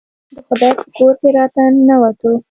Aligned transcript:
د 0.35 0.37
خدای 0.47 0.71
په 0.79 0.85
کور 0.95 1.13
کې 1.21 1.29
راته 1.37 1.61
ننوتو. 1.75 2.31